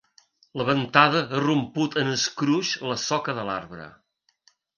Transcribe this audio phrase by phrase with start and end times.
[0.61, 3.87] La ventada ha romput en escruix la soca de l'arbre.